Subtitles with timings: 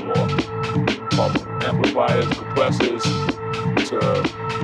[0.00, 3.98] From um, amplifiers, compressors, to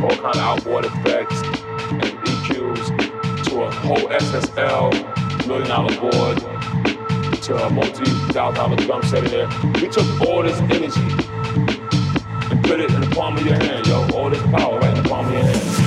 [0.03, 1.43] all kind of outboard effects
[1.91, 6.39] and EQs, to a whole SSL million dollar board,
[7.43, 9.49] to a multi-thousand dollar drum set in there.
[9.75, 11.01] We took all this energy
[12.51, 14.09] and put it in the palm of your hand, yo.
[14.15, 15.86] All this power right in the palm of your hand.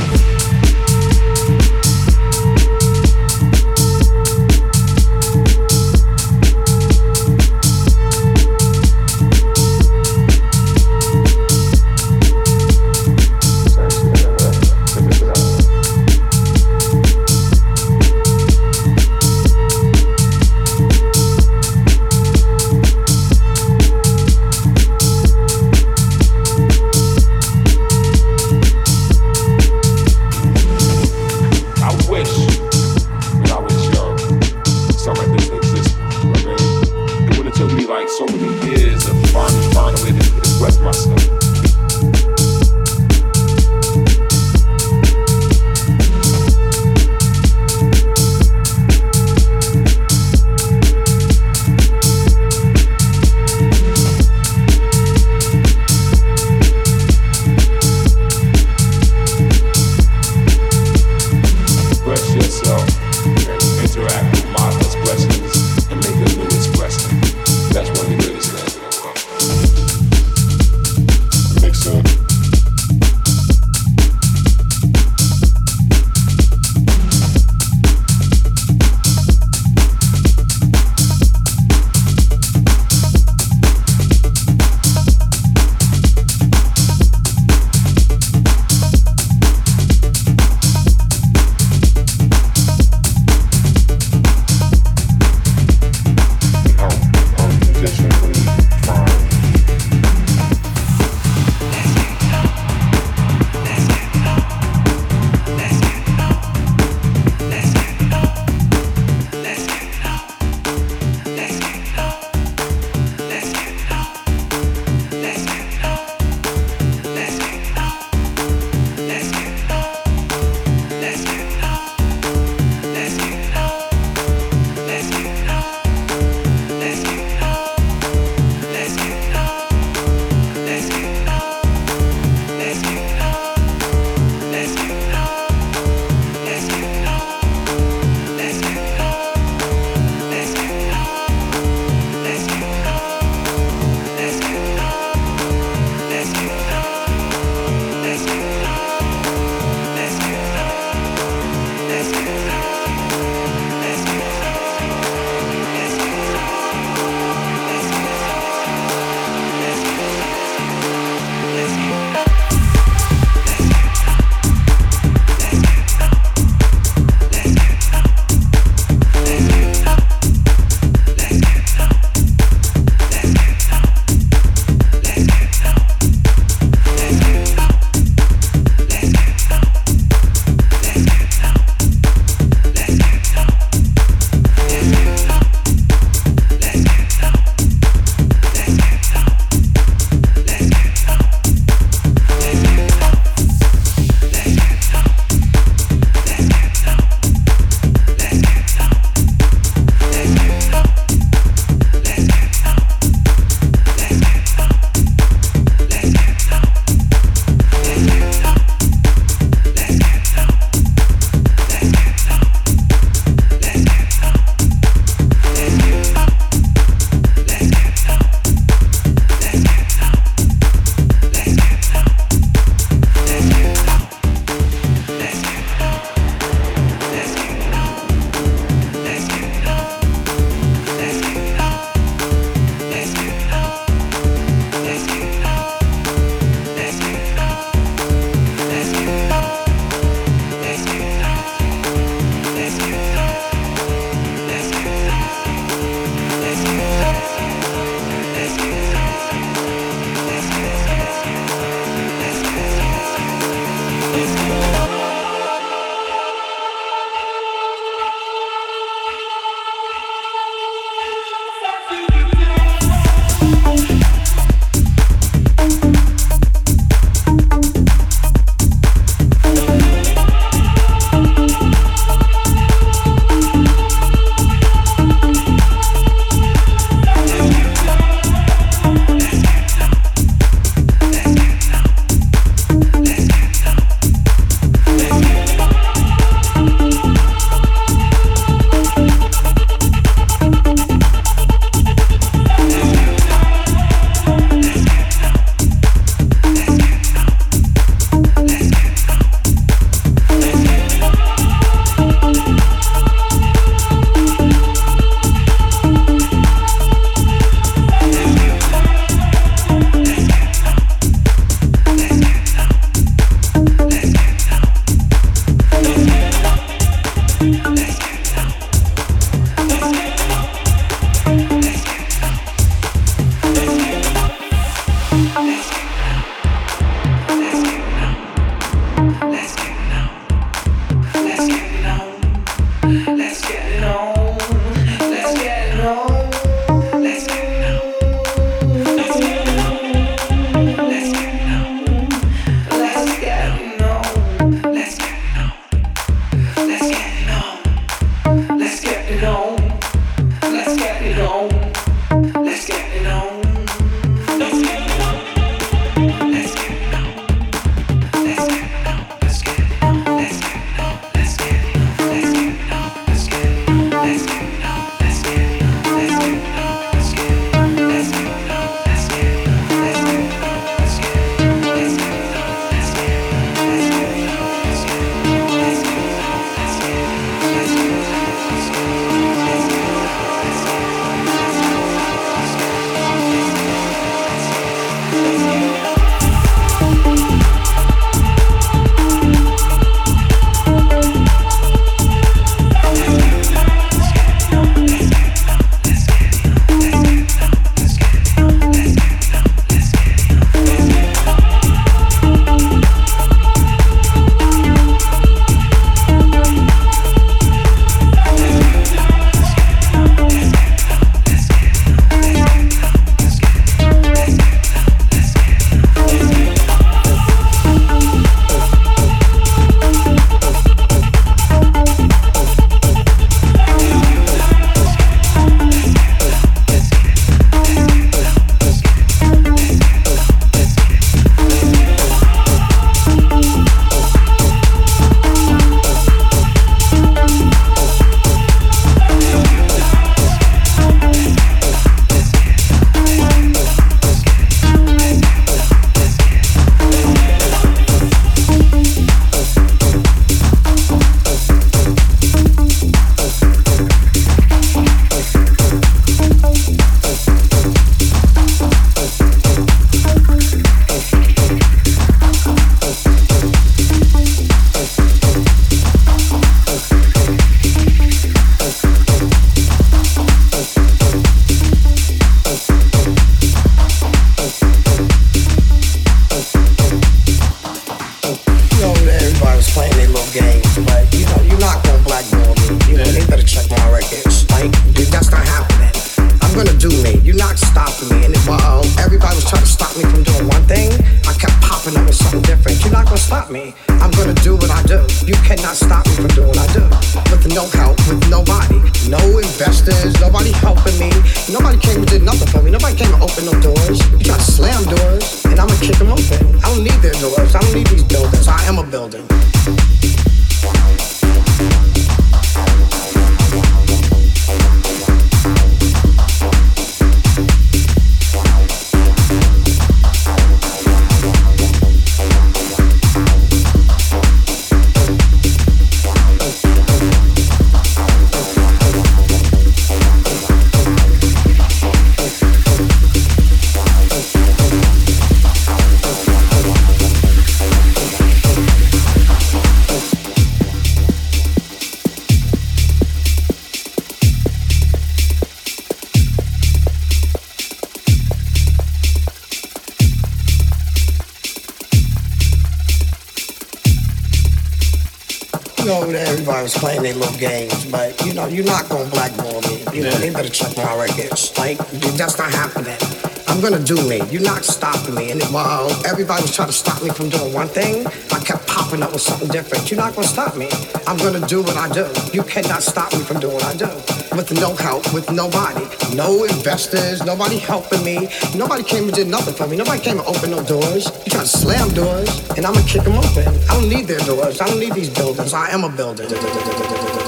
[557.00, 559.84] Playing their little games, but you know, you're not gonna blackball me.
[559.94, 561.58] You know, they better check my records.
[561.58, 561.78] Like,
[562.18, 563.19] that's not happening.
[563.50, 564.22] I'm gonna do me.
[564.30, 565.32] You're not stopping me.
[565.32, 569.02] And while everybody was trying to stop me from doing one thing, I kept popping
[569.02, 569.90] up with something different.
[569.90, 570.70] You're not gonna stop me.
[571.08, 572.06] I'm gonna do what I do.
[572.32, 573.90] You cannot stop me from doing what I do.
[574.38, 575.84] With no help, with nobody.
[576.16, 578.30] No investors, nobody helping me.
[578.56, 579.78] Nobody came and did nothing for me.
[579.78, 581.08] Nobody came and opened no doors.
[581.26, 583.48] You trying to slam doors, and I'm gonna kick them open.
[583.68, 584.62] I don't need their doors.
[584.62, 585.56] I don't need these buildings.
[585.56, 587.19] I am a builder.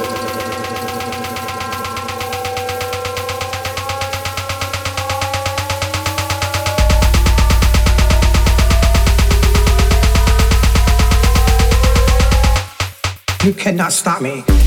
[13.43, 14.60] You cannot stop me.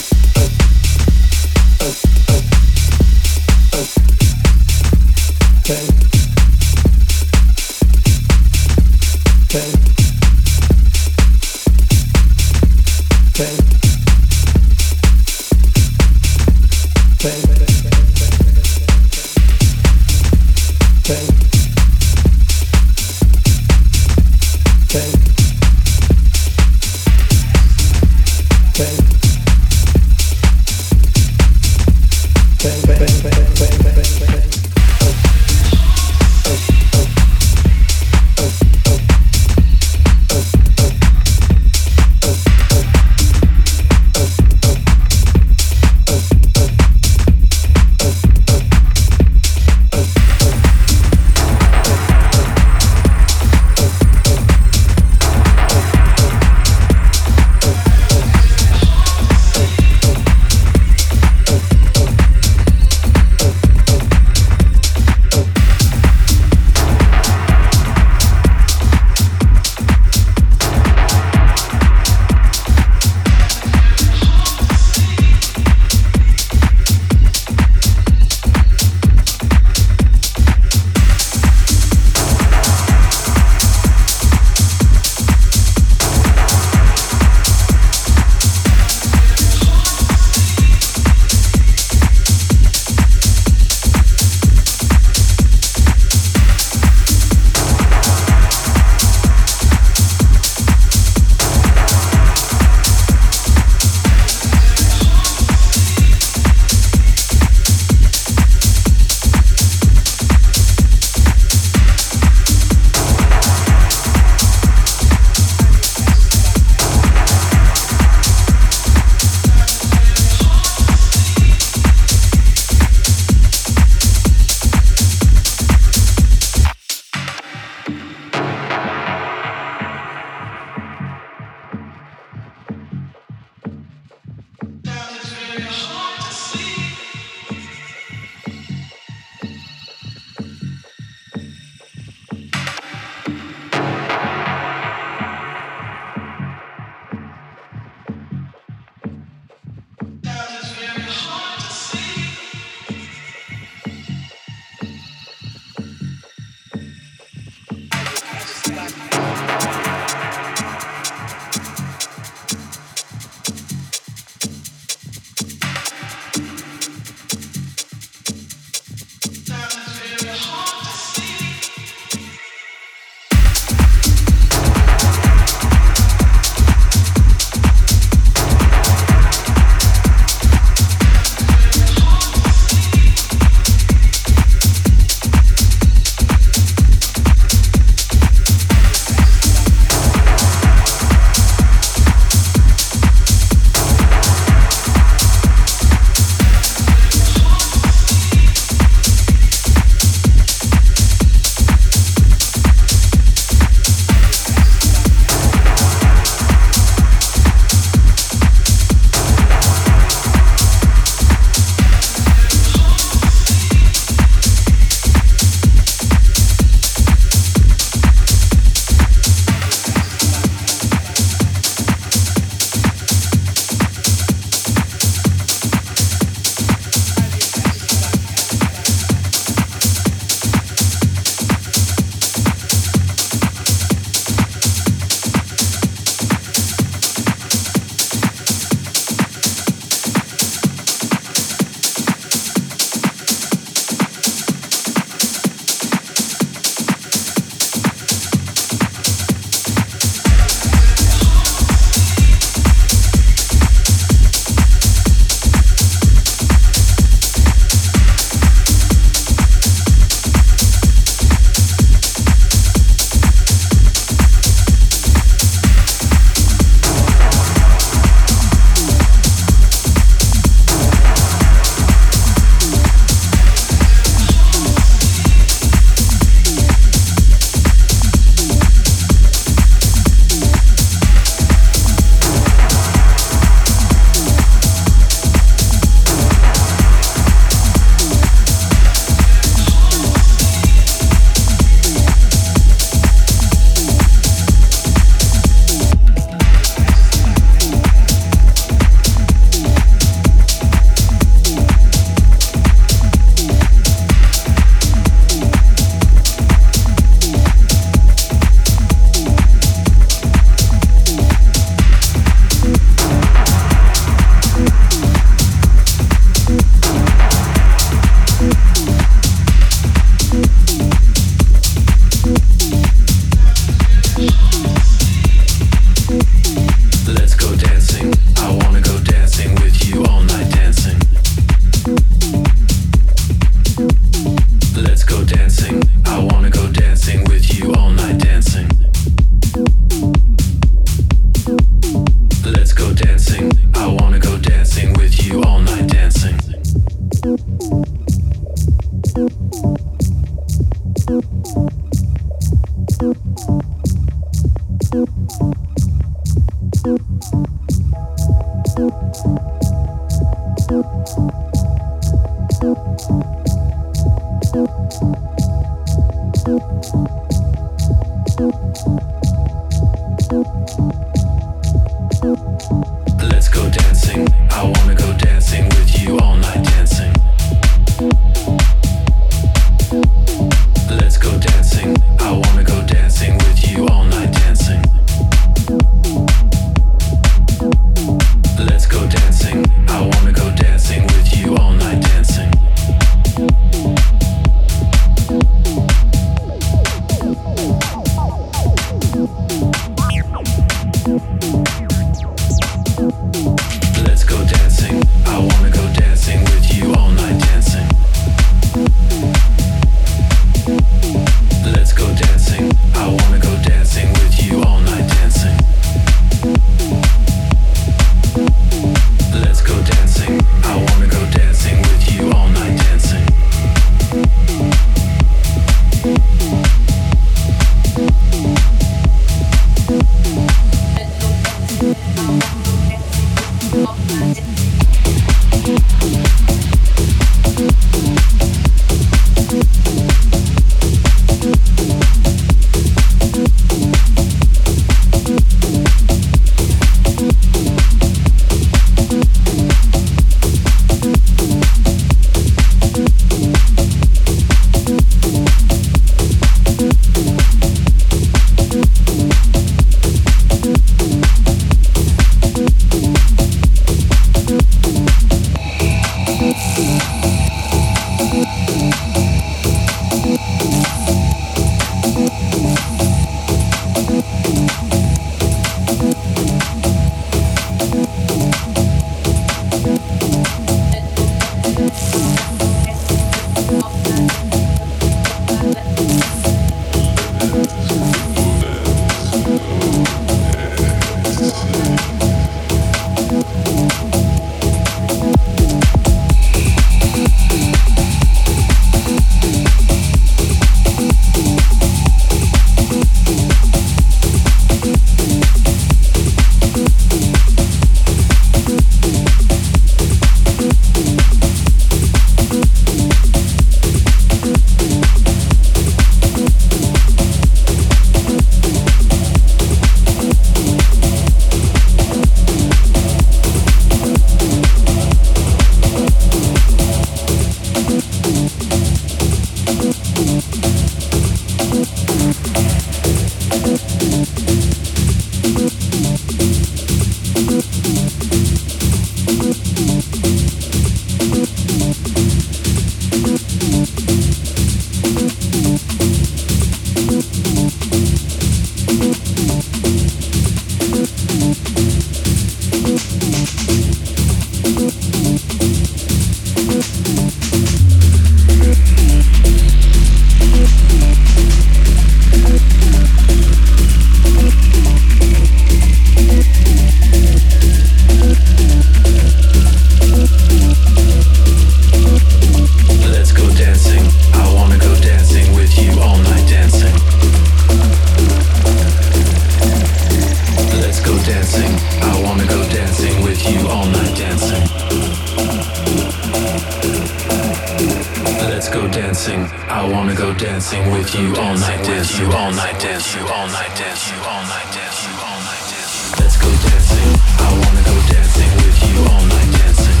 [589.76, 593.46] I wanna go dancing with you all night, dance you all night, dance you all
[593.46, 596.16] night, dance you all night, dance you all night, dance.
[596.18, 597.12] Let's go dancing.
[597.44, 600.00] I wanna go dancing with you all night, dancing.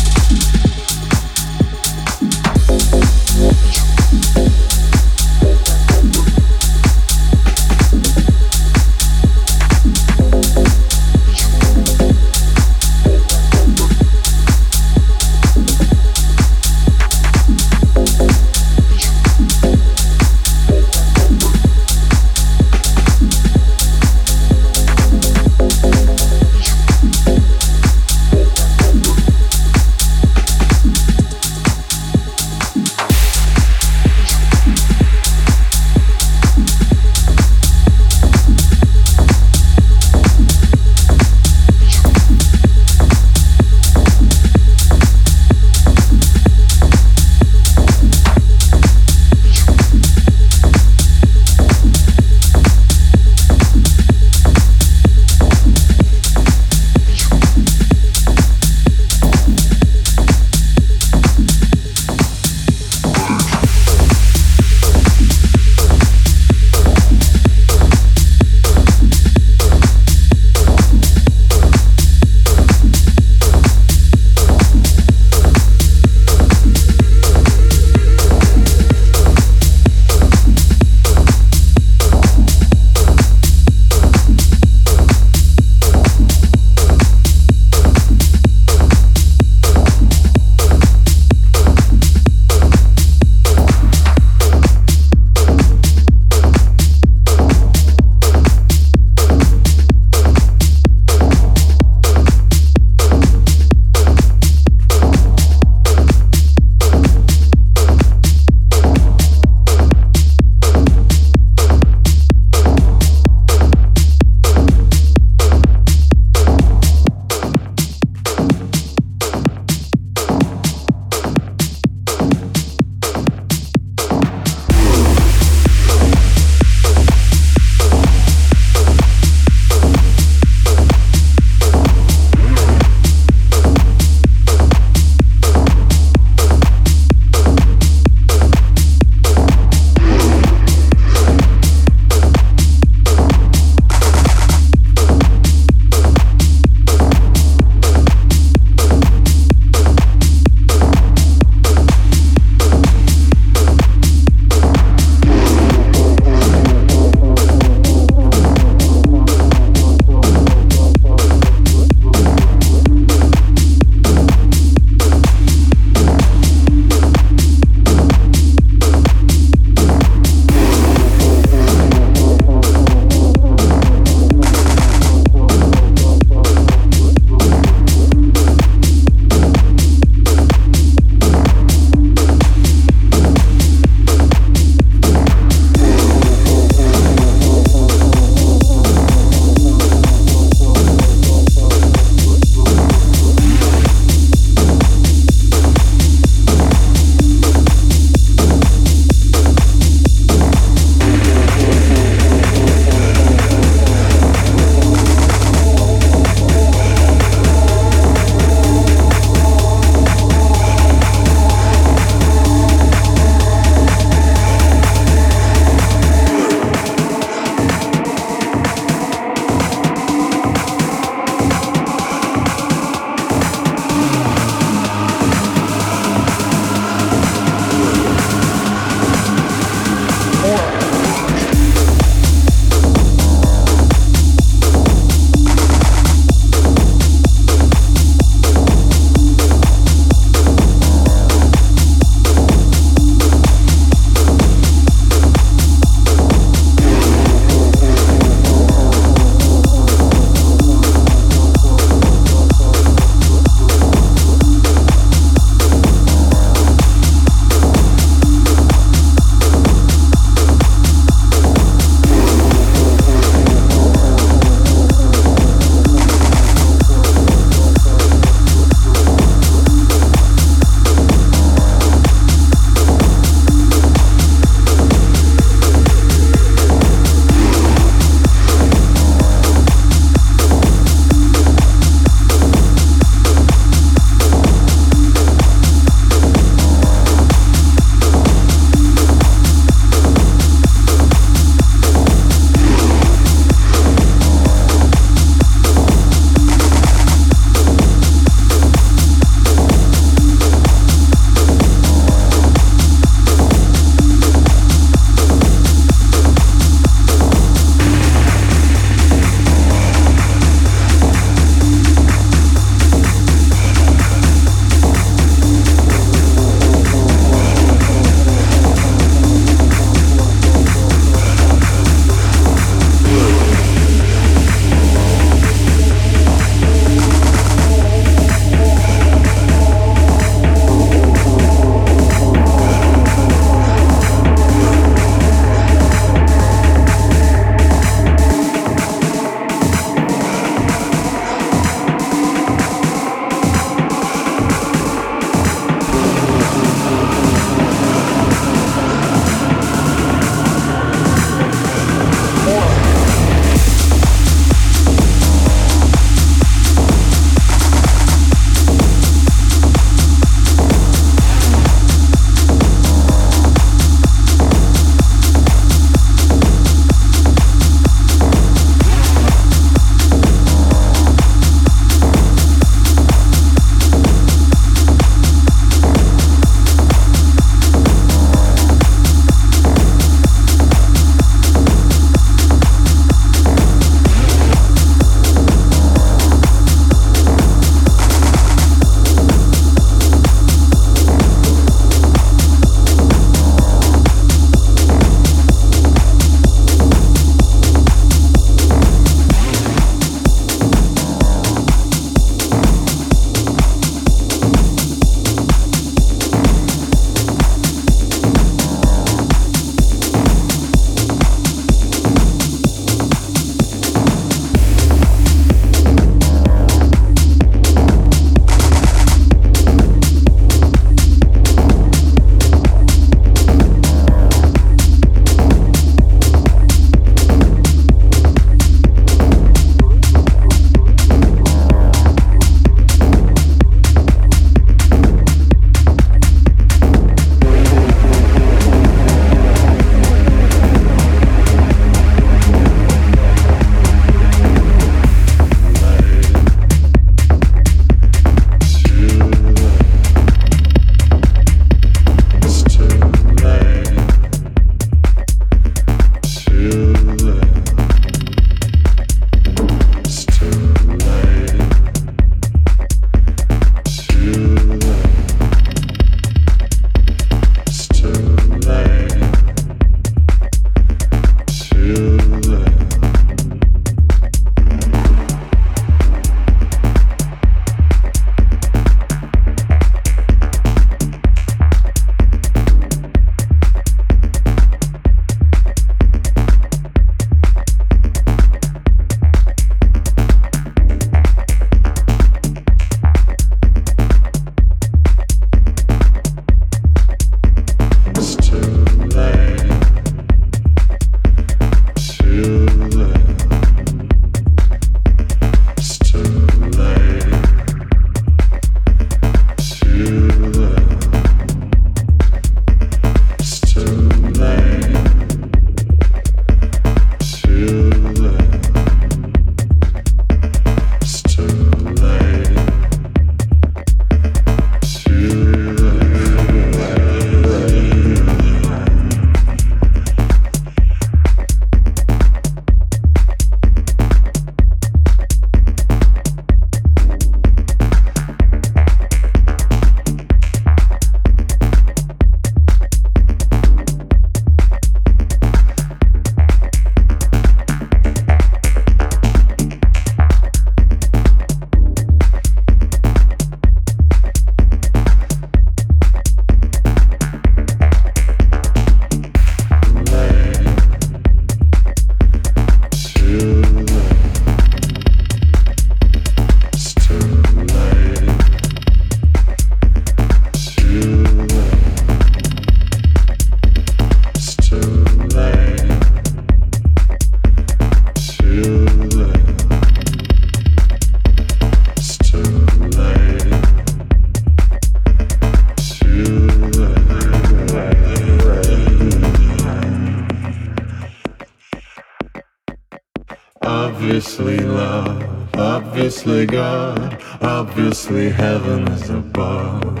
[596.26, 600.00] Obviously God, obviously heaven is above.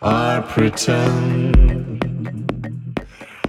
[0.00, 2.00] I pretend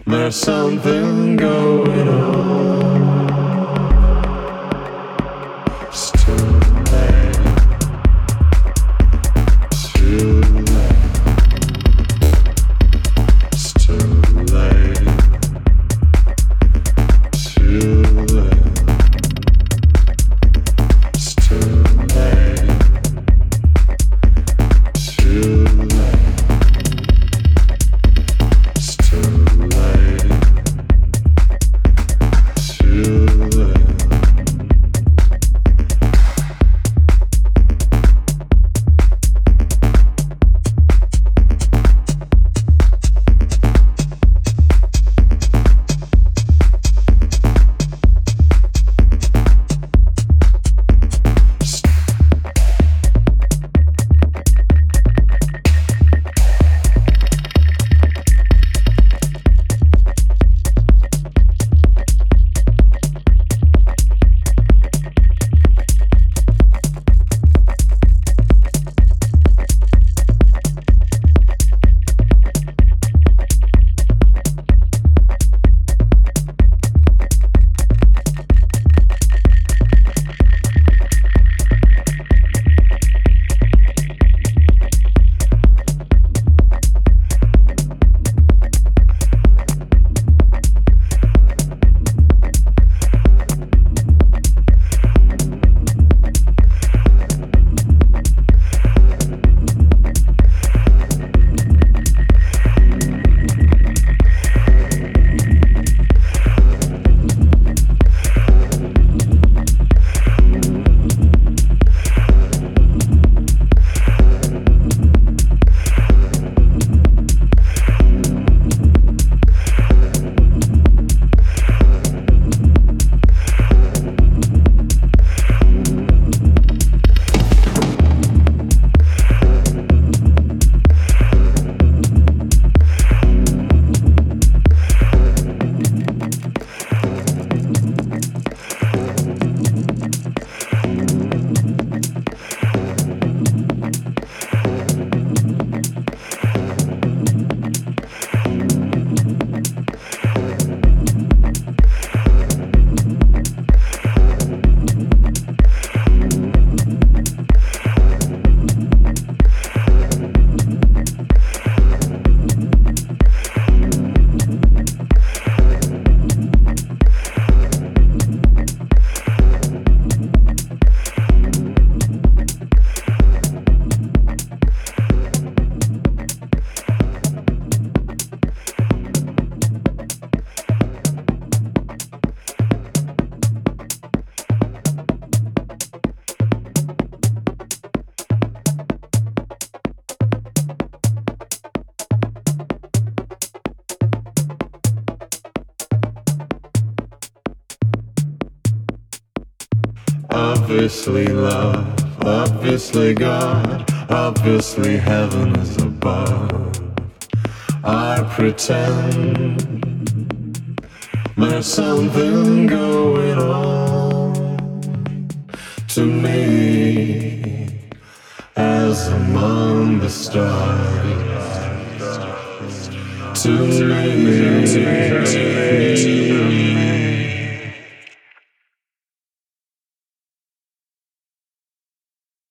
[0.06, 3.32] there's something going on.
[5.94, 6.53] Obviously